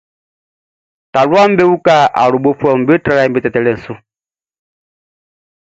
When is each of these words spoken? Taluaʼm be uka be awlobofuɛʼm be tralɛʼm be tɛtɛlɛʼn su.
Taluaʼm 1.13 1.51
be 1.57 1.63
uka 1.75 1.95
be 2.05 2.11
awlobofuɛʼm 2.21 2.81
be 2.87 2.93
tralɛʼm 3.03 3.33
be 3.33 3.39
tɛtɛlɛʼn 3.43 3.81
su. 3.83 3.93